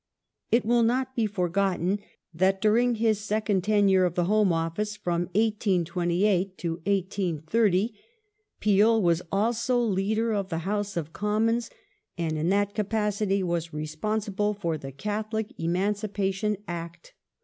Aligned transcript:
It 0.49 0.65
will 0.65 0.81
not 0.81 1.15
be 1.15 1.27
forgotten 1.27 1.99
that 2.33 2.59
during 2.59 2.95
his 2.95 3.19
second 3.19 3.63
tenure 3.63 4.03
of 4.03 4.15
the 4.15 4.23
Home 4.23 4.51
Office 4.51 4.95
(1828 4.97 6.53
1830) 6.57 7.93
Peel 8.59 8.99
was 8.99 9.21
also 9.31 9.77
Leader 9.79 10.33
of 10.33 10.49
the 10.49 10.65
House 10.65 10.97
of 10.97 11.13
Commons, 11.13 11.69
and 12.17 12.35
in 12.35 12.49
that 12.49 12.73
capacity 12.73 13.43
was 13.43 13.73
responsible 13.75 14.55
for 14.55 14.75
the 14.75 14.91
Catholic 14.91 15.53
Emancipation 15.59 16.57
Act. 16.67 17.13